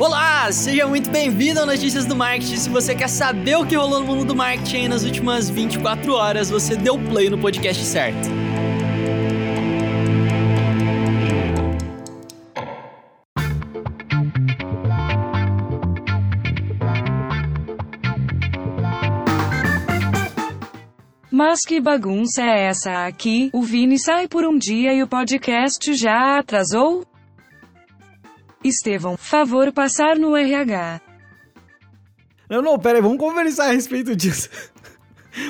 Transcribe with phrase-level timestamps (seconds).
[0.00, 2.56] Olá, seja muito bem-vindo ao Notícias do Marketing.
[2.56, 6.48] Se você quer saber o que rolou no mundo do marketing nas últimas 24 horas,
[6.48, 8.26] você deu play no podcast certo.
[21.30, 23.50] Mas que bagunça é essa aqui?
[23.52, 27.09] O Vini sai por um dia e o podcast já atrasou?
[28.62, 31.00] Estevão, favor passar no RH.
[32.48, 34.50] Não, não, pera aí, vamos conversar a respeito disso.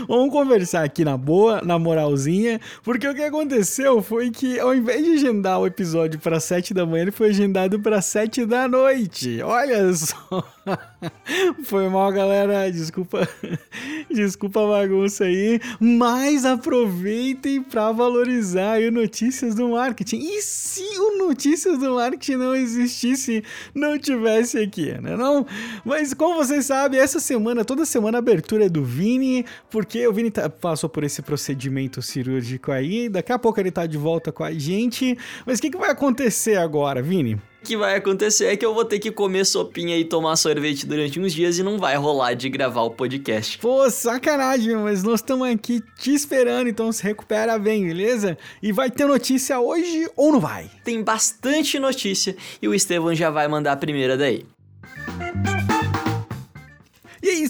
[0.06, 5.02] Vamos conversar aqui na boa, na moralzinha, porque o que aconteceu foi que ao invés
[5.02, 9.40] de agendar o episódio para 7 da manhã, ele foi agendado para 7 da noite.
[9.42, 10.45] Olha só.
[11.65, 12.70] Foi mal, galera.
[12.70, 13.27] Desculpa.
[14.10, 15.60] Desculpa a bagunça aí.
[15.80, 20.18] Mas aproveitem para valorizar o Notícias do Marketing.
[20.18, 25.16] E se o Notícias do Marketing não existisse, não tivesse aqui, né?
[25.16, 25.46] Não?
[25.84, 30.12] Mas como vocês sabem, essa semana, toda semana, a abertura é do Vini, porque o
[30.12, 33.09] Vini tá, passou por esse procedimento cirúrgico aí.
[33.09, 35.16] Daqui a pouco ele tá de volta com a gente.
[35.46, 37.40] Mas o que, que vai acontecer agora, Vini?
[37.62, 40.86] O que vai acontecer é que eu vou ter que comer sopinha e tomar sorvete
[40.86, 43.58] durante uns dias e não vai rolar de gravar o podcast.
[43.58, 48.38] Pô, sacanagem, mas nós estamos aqui te esperando, então se recupera bem, beleza?
[48.62, 50.70] E vai ter notícia hoje ou não vai?
[50.82, 54.46] Tem bastante notícia e o Estevão já vai mandar a primeira daí.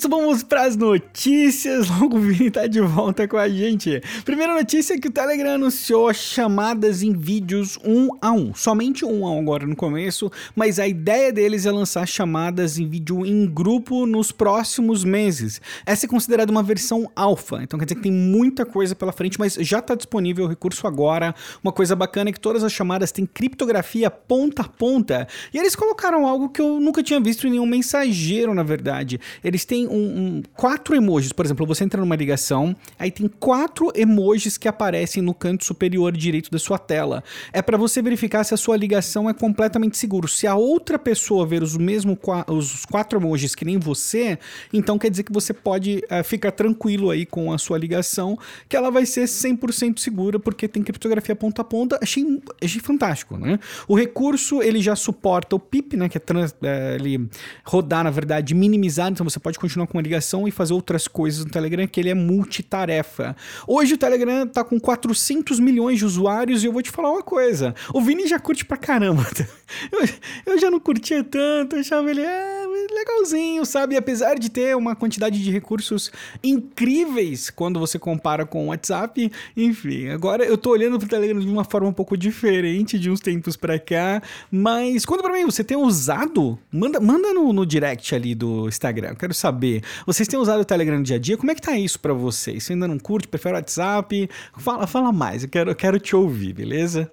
[0.00, 1.90] Isso, vamos para as notícias.
[2.00, 4.00] Logo o Vini tá de volta com a gente.
[4.24, 8.54] Primeira notícia é que o Telegram anunciou chamadas em vídeos um a um.
[8.54, 12.88] Somente um a um agora no começo, mas a ideia deles é lançar chamadas em
[12.88, 15.60] vídeo em grupo nos próximos meses.
[15.84, 19.38] Essa é considerada uma versão alfa, então quer dizer que tem muita coisa pela frente,
[19.38, 21.34] mas já está disponível o recurso agora.
[21.62, 25.28] Uma coisa bacana é que todas as chamadas têm criptografia ponta a ponta.
[25.52, 29.20] E eles colocaram algo que eu nunca tinha visto em nenhum mensageiro, na verdade.
[29.44, 31.32] Eles têm um, um, quatro emojis.
[31.32, 36.16] Por exemplo, você entra numa ligação, aí tem quatro emojis que aparecem no canto superior
[36.16, 37.22] direito da sua tela.
[37.52, 40.26] É para você verificar se a sua ligação é completamente segura.
[40.28, 42.16] Se a outra pessoa ver os mesmos
[42.48, 44.38] os quatro emojis que nem você,
[44.72, 48.76] então quer dizer que você pode uh, ficar tranquilo aí com a sua ligação, que
[48.76, 51.98] ela vai ser 100% segura, porque tem criptografia ponta a ponta.
[52.02, 52.24] Achei,
[52.62, 53.58] achei fantástico, né?
[53.86, 56.08] O recurso, ele já suporta o PIP, né?
[56.08, 57.28] Que é trans, é, ele
[57.64, 61.06] rodar, na verdade, minimizado, então você pode pode continuar com uma ligação e fazer outras
[61.08, 63.36] coisas no Telegram, que ele é multitarefa.
[63.66, 67.22] Hoje o Telegram tá com 400 milhões de usuários e eu vou te falar uma
[67.22, 67.74] coisa.
[67.94, 69.26] O Vini já curte pra caramba.
[69.92, 70.00] Eu,
[70.46, 72.59] eu já não curtia tanto, achava ele é,
[72.94, 73.96] legalzinho, sabe?
[73.96, 76.10] Apesar de ter uma quantidade de recursos
[76.42, 80.08] incríveis quando você compara com o WhatsApp, enfim.
[80.08, 83.56] Agora eu tô olhando pro Telegram de uma forma um pouco diferente de uns tempos
[83.56, 86.58] pra cá, mas conta pra mim, você tem usado?
[86.72, 89.10] Manda, manda no, no direct ali do Instagram.
[89.10, 89.82] Eu quero saber.
[90.06, 91.36] Vocês têm usado o Telegram no dia a dia?
[91.36, 92.64] Como é que tá isso para vocês?
[92.64, 94.28] Você ainda não curte, prefere o WhatsApp?
[94.58, 97.10] Fala, fala mais, eu quero, eu quero te ouvir, beleza?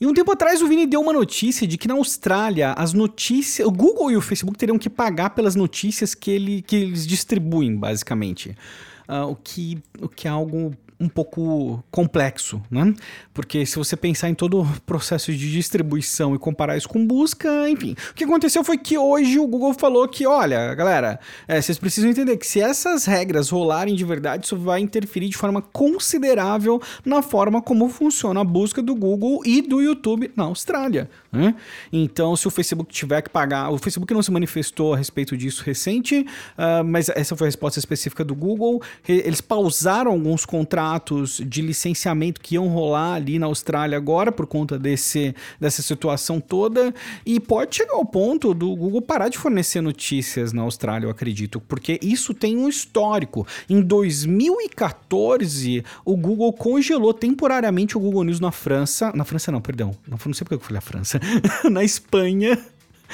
[0.00, 3.66] E um tempo atrás o Vini deu uma notícia de que na Austrália as notícias,
[3.66, 7.76] o Google e o Facebook teriam que pagar pelas notícias que, ele, que eles distribuem,
[7.76, 8.56] basicamente.
[9.08, 12.94] Uh, o, que, o que é algo um pouco complexo, né?
[13.34, 17.68] Porque se você pensar em todo o processo de distribuição e comparar isso com busca,
[17.68, 17.96] enfim.
[18.10, 21.18] O que aconteceu foi que hoje o Google falou que, olha, galera,
[21.48, 25.36] é, vocês precisam entender que se essas regras rolarem de verdade, isso vai interferir de
[25.36, 31.10] forma considerável na forma como funciona a busca do Google e do YouTube na Austrália.
[31.32, 31.54] Né?
[31.92, 35.64] Então, se o Facebook tiver que pagar, o Facebook não se manifestou a respeito disso
[35.64, 38.80] recente, uh, mas essa foi a resposta específica do Google.
[39.08, 44.46] Eles pausaram alguns contratos contratos de licenciamento que iam rolar ali na Austrália agora por
[44.46, 46.94] conta desse, dessa situação toda.
[47.24, 51.60] E pode chegar ao ponto do Google parar de fornecer notícias na Austrália, eu acredito,
[51.60, 53.46] porque isso tem um histórico.
[53.68, 59.12] Em 2014, o Google congelou temporariamente o Google News na França.
[59.14, 59.92] Na França, não, perdão.
[60.06, 61.20] Não, não sei porque eu falei a França.
[61.70, 62.58] na Espanha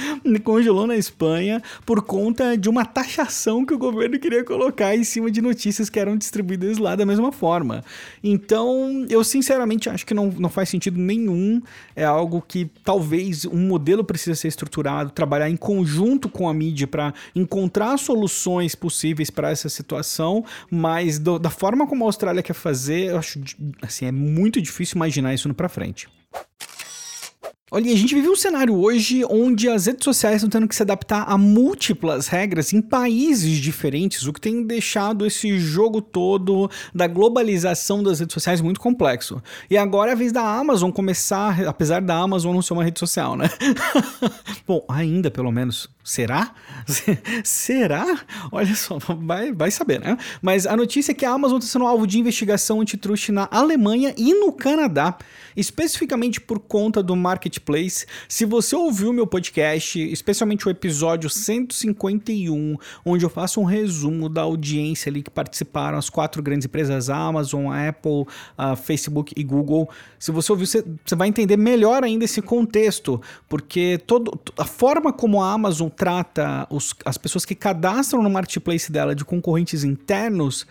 [0.45, 5.31] congelou na Espanha por conta de uma taxação que o governo queria colocar em cima
[5.31, 7.85] de notícias que eram distribuídas lá da mesma forma.
[8.23, 11.61] Então, eu sinceramente acho que não, não faz sentido nenhum.
[11.95, 16.87] É algo que talvez um modelo precisa ser estruturado, trabalhar em conjunto com a mídia
[16.87, 22.55] para encontrar soluções possíveis para essa situação, mas do, da forma como a Austrália quer
[22.55, 23.41] fazer, eu acho
[23.83, 26.09] assim, é muito difícil imaginar isso no para frente.
[27.71, 30.83] Olha, a gente vive um cenário hoje onde as redes sociais estão tendo que se
[30.83, 37.07] adaptar a múltiplas regras em países diferentes, o que tem deixado esse jogo todo da
[37.07, 39.43] globalização das redes sociais muito complexo.
[39.69, 42.99] E agora é a vez da Amazon começar, apesar da Amazon não ser uma rede
[42.99, 43.51] social, né?
[44.67, 45.91] Bom, ainda pelo menos.
[46.09, 46.55] Será?
[47.45, 48.21] Será?
[48.51, 50.17] Olha só, vai, vai saber, né?
[50.41, 54.15] Mas a notícia é que a Amazon está sendo alvo de investigação antitruste na Alemanha
[54.17, 55.19] e no Canadá,
[55.55, 57.15] especificamente por conta do
[57.59, 58.07] marketplace.
[58.29, 64.43] Se você ouviu meu podcast, especialmente o episódio 151, onde eu faço um resumo da
[64.43, 68.23] audiência ali que participaram as quatro grandes empresas Amazon, Apple,
[68.59, 69.89] uh, Facebook e Google.
[70.19, 70.85] Se você ouviu, você,
[71.17, 76.95] vai entender melhor ainda esse contexto, porque todo, a forma como a Amazon trata os,
[77.05, 80.63] as pessoas que cadastram no marketplace dela de concorrentes internos,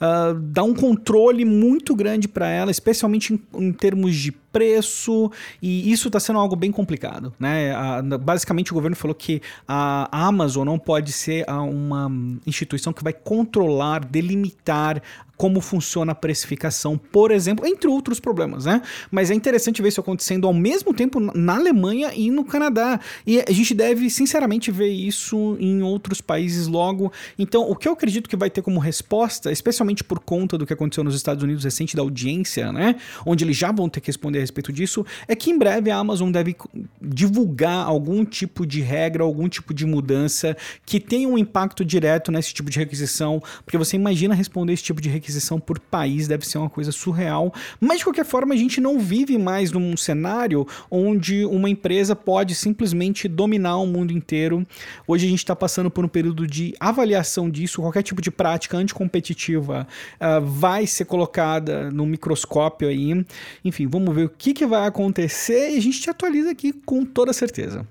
[0.00, 5.90] uh, dá um controle muito grande para ela, especialmente em, em termos de preço, e
[5.90, 7.32] isso está sendo algo bem complicado.
[7.40, 7.72] Né?
[8.20, 12.10] Basicamente, o governo falou que a Amazon não pode ser uma
[12.46, 15.02] instituição que vai controlar, delimitar
[15.36, 18.80] como funciona a precificação, por exemplo, entre outros problemas, né?
[19.10, 23.00] Mas é interessante ver isso acontecendo ao mesmo tempo na Alemanha e no Canadá.
[23.26, 27.12] E a gente deve, sinceramente, ver isso em outros países logo.
[27.38, 30.72] Então, o que eu acredito que vai ter como resposta, especialmente por conta do que
[30.72, 32.96] aconteceu nos Estados Unidos recente da audiência, né?
[33.26, 35.96] Onde eles já vão ter que responder a respeito disso, é que em breve a
[35.96, 36.54] Amazon deve
[37.00, 40.56] divulgar algum tipo de regra, algum tipo de mudança
[40.86, 45.00] que tenha um impacto direto nesse tipo de requisição, porque você imagina responder esse tipo
[45.00, 47.52] de requisição aquisição por país deve ser uma coisa surreal.
[47.80, 52.54] Mas de qualquer forma, a gente não vive mais num cenário onde uma empresa pode
[52.54, 54.66] simplesmente dominar o mundo inteiro.
[55.06, 57.80] Hoje a gente está passando por um período de avaliação disso.
[57.80, 59.86] Qualquer tipo de prática anticompetitiva
[60.20, 63.24] uh, vai ser colocada no microscópio aí.
[63.64, 67.04] Enfim, vamos ver o que, que vai acontecer e a gente te atualiza aqui com
[67.04, 67.86] toda certeza.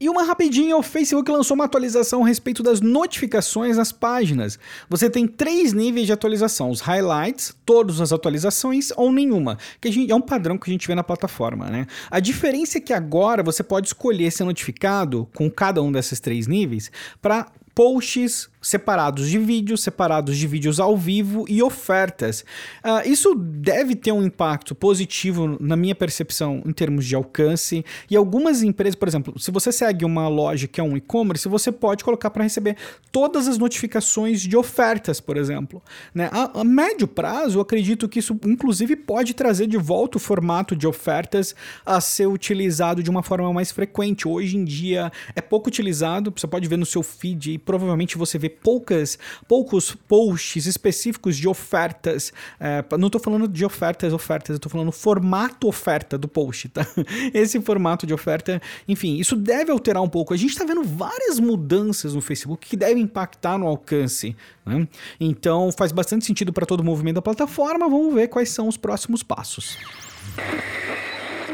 [0.00, 4.58] E uma rapidinha, o Facebook lançou uma atualização a respeito das notificações nas páginas.
[4.88, 10.10] Você tem três níveis de atualização: os highlights, todas as atualizações ou nenhuma, que gente,
[10.10, 11.86] é um padrão que a gente vê na plataforma, né?
[12.10, 16.46] A diferença é que agora você pode escolher ser notificado com cada um desses três
[16.46, 16.90] níveis
[17.20, 22.44] para posts separados de vídeos, separados de vídeos ao vivo e ofertas.
[22.84, 27.84] Uh, isso deve ter um impacto positivo na minha percepção em termos de alcance.
[28.10, 31.72] E algumas empresas, por exemplo, se você segue uma loja que é um e-commerce, você
[31.72, 32.76] pode colocar para receber
[33.10, 35.82] todas as notificações de ofertas, por exemplo.
[36.14, 36.28] Né?
[36.32, 40.76] A, a, médio prazo, eu acredito que isso, inclusive, pode trazer de volta o formato
[40.76, 41.54] de ofertas
[41.84, 44.28] a ser utilizado de uma forma mais frequente.
[44.28, 48.38] Hoje em dia é pouco utilizado, você pode ver no seu feed e provavelmente você
[48.38, 49.18] vê poucas,
[49.48, 52.32] poucos posts específicos de ofertas.
[52.58, 56.86] É, não estou falando de ofertas, ofertas, estou falando formato oferta do post, tá?
[57.32, 60.34] Esse formato de oferta, enfim, isso deve alterar um pouco.
[60.34, 64.36] A gente está vendo várias mudanças no Facebook que devem impactar no alcance.
[64.64, 64.86] Né?
[65.18, 67.88] Então faz bastante sentido para todo o movimento da plataforma.
[67.88, 69.76] Vamos ver quais são os próximos passos.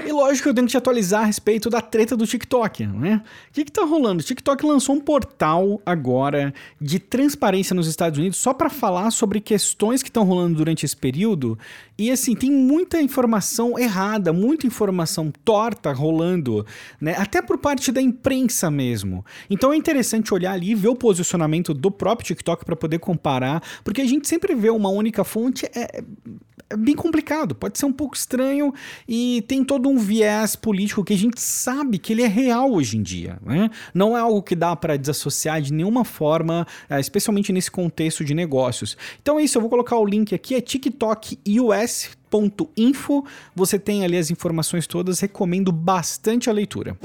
[0.07, 3.23] E lógico que eu tenho que te atualizar a respeito da treta do TikTok, né?
[3.51, 4.23] O que, que tá rolando?
[4.23, 9.41] O TikTok lançou um portal agora de transparência nos Estados Unidos só para falar sobre
[9.41, 11.59] questões que estão rolando durante esse período.
[11.99, 16.65] E assim, tem muita informação errada, muita informação torta rolando,
[17.01, 17.17] né?
[17.19, 19.25] Até por parte da imprensa mesmo.
[19.51, 23.61] Então é interessante olhar ali e ver o posicionamento do próprio TikTok para poder comparar,
[23.83, 25.67] porque a gente sempre vê uma única fonte.
[25.75, 26.05] É,
[26.69, 28.75] é bem complicado, pode ser um pouco estranho
[29.09, 32.99] e tem todo um viés político que a gente sabe que ele é real hoje
[32.99, 33.39] em dia.
[33.45, 33.71] Né?
[33.95, 38.35] Não é algo que dá para desassociar de nenhuma forma, é, especialmente nesse contexto de
[38.35, 38.97] negócios.
[39.23, 43.25] Então é isso, eu vou colocar o link aqui, é tiktokus.info.
[43.55, 46.99] Você tem ali as informações todas, recomendo bastante a leitura.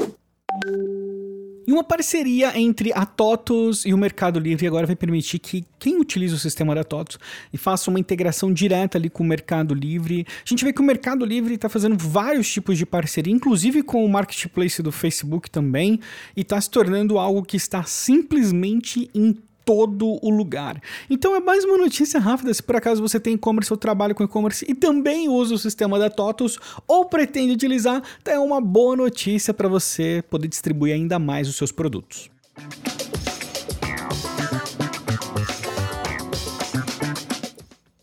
[1.67, 5.99] E uma parceria entre a TOTOS e o Mercado Livre agora vai permitir que quem
[5.99, 7.19] utiliza o sistema da TOTOS
[7.53, 10.25] e faça uma integração direta ali com o Mercado Livre.
[10.27, 14.03] A gente vê que o Mercado Livre está fazendo vários tipos de parceria, inclusive com
[14.03, 15.99] o Marketplace do Facebook também,
[16.35, 20.81] e está se tornando algo que está simplesmente em todo o lugar.
[21.09, 24.23] Então é mais uma notícia rápida, se por acaso você tem e-commerce ou trabalha com
[24.23, 29.53] e-commerce e também usa o sistema da TOTUS ou pretende utilizar, é uma boa notícia
[29.53, 32.29] para você poder distribuir ainda mais os seus produtos.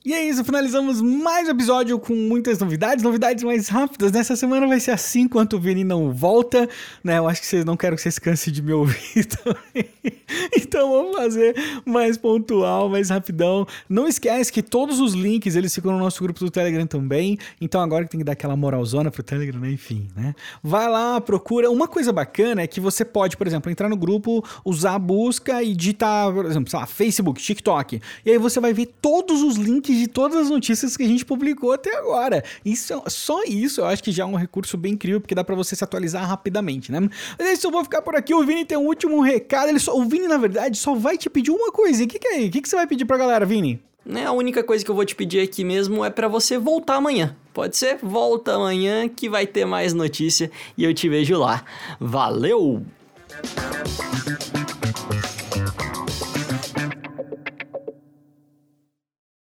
[0.08, 4.10] E é isso, finalizamos mais um episódio com muitas novidades, novidades mais rápidas.
[4.10, 6.66] Nessa semana vai ser assim quanto o Vini não volta,
[7.04, 7.18] né?
[7.18, 9.90] Eu acho que vocês não quero que vocês cansem de me ouvir também.
[10.56, 13.66] Então vamos fazer mais pontual, mais rapidão.
[13.88, 17.38] Não esquece que todos os links eles ficam no nosso grupo do Telegram também.
[17.60, 19.70] Então agora que tem que dar aquela moralzona pro Telegram, né?
[19.70, 20.34] enfim, né?
[20.62, 21.70] Vai lá, procura.
[21.70, 25.62] Uma coisa bacana é que você pode, por exemplo, entrar no grupo, usar a busca
[25.62, 28.00] e digitar, por exemplo, sei lá, Facebook, TikTok.
[28.24, 31.24] E aí você vai ver todos os links de todas as notícias que a gente
[31.24, 32.42] publicou até agora.
[32.64, 35.54] Isso, só isso eu acho que já é um recurso bem incrível, porque dá para
[35.54, 37.00] você se atualizar rapidamente, né?
[37.00, 38.34] Mas é isso, eu vou ficar por aqui.
[38.34, 39.68] O Vini tem um último recado.
[39.68, 42.04] Ele só, o Vini, na verdade, só vai te pedir uma coisa.
[42.04, 42.46] O que, que é?
[42.46, 43.82] O que, que você vai pedir pra galera, Vini?
[44.04, 46.94] Né, a única coisa que eu vou te pedir aqui mesmo é para você voltar
[46.94, 47.36] amanhã.
[47.52, 47.98] Pode ser?
[48.02, 51.62] Volta amanhã que vai ter mais notícia e eu te vejo lá.
[52.00, 52.82] Valeu!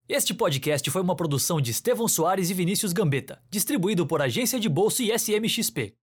[0.09, 4.69] Este podcast foi uma produção de Estevão Soares e Vinícius Gambetta, distribuído por Agência de
[4.69, 5.95] Bolsa e SMXP.